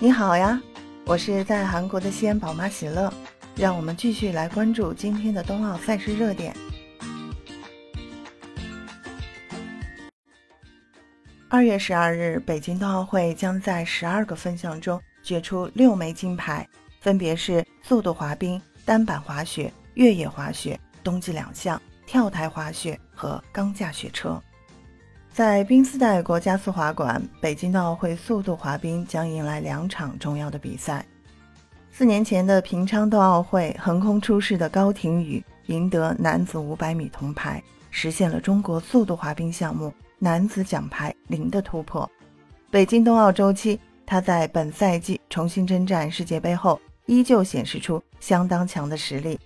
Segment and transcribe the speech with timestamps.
[0.00, 0.60] 你好呀，
[1.06, 3.12] 我是在韩国的西安宝妈喜乐，
[3.54, 6.52] 让我们继续来关注今天的冬奥赛事热点。
[11.48, 16.68] 二月十二日，北京冬奥会将在十二个分项中决出六枚金牌，
[17.00, 24.42] 分别是速度滑冰、单板滑雪、越野滑雪、冬季两项、跳台滑雪和钢架雪车。
[25.34, 31.04] 在宾斯代国家速滑馆，北京冬奥会速度滑冰将迎来两场重要的比赛。
[31.90, 42.08] 四年前的平昌冬奥会，横空出世的高亭宇赢得男子500米铜牌，实现了中国速度滑冰项目男子奖牌零的突破。
[42.70, 49.36] 北京冬奥周期，他在本赛季重新征战世界杯后，依旧显示出相当强的实力，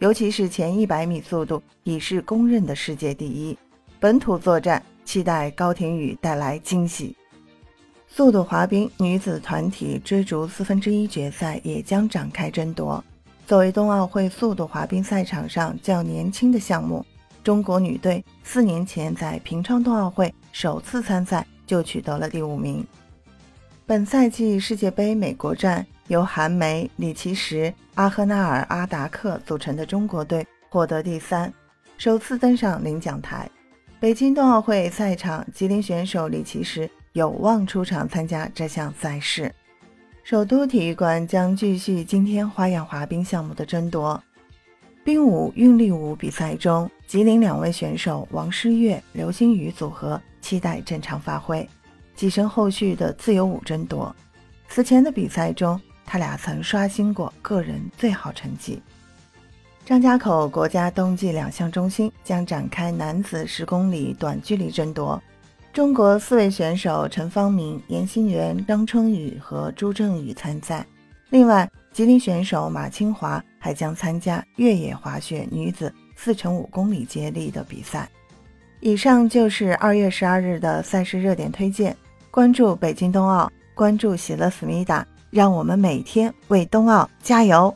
[0.00, 3.56] 尤其是前100米速度已是公认的世界第一。
[4.00, 4.82] 本土作战。
[5.06, 7.16] 期待高亭宇带来惊喜。
[8.08, 13.02] 速度滑冰女子团体追逐四分之一决赛也将展开争夺。
[13.46, 17.04] 作为冬奥会速度滑冰赛场上较年轻的项目，
[17.44, 22.84] 中国女队四年前在平昌冬奥会首次参赛就取得了第五名。
[23.86, 31.52] 本赛季世界杯美国站由韩梅、李奇时、阿赫纳尔、阿达克组成的中国队获得第三，
[31.98, 33.48] 首次登上领奖台。
[34.06, 39.52] 北京冬奥会赛场，吉林选手李奇时有望出场参加这项赛事。
[40.22, 44.22] 首都体育馆将继续今天花样滑冰项目的争夺。
[45.02, 51.68] 冰舞、韵律舞比赛中，吉林两位选手王诗玥、刘星宇组合期待正常发挥，
[52.16, 54.14] 跻身后续的自由舞争夺。
[54.68, 58.80] 此前的比赛中，他俩曾刷新过个人最好成绩。
[59.86, 65.22] 张家口国家冬季两项中心将展开男子十公里短距离争夺，
[65.72, 70.84] 中国四位选手陈方明、严心元、张春雨和朱正宇参赛。
[71.30, 78.08] 另外，吉林选手马清华还将参加越野滑雪女子四乘五公里接力的比赛。
[78.80, 81.96] 以上就是二月十二日的赛事热点推荐。
[82.32, 87.72] 关注北京冬奥，关注喜乐思密达，让我们每天为冬奥加油！